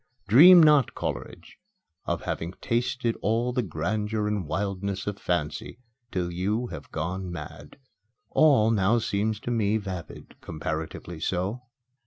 [0.27, 1.59] Dream not, Coleridge,
[2.05, 5.77] of having tasted all the grandeur and wildness of Fancy
[6.11, 7.77] till you have gone mad!
[8.31, 11.61] All now seems to me vapid, comparatively so!"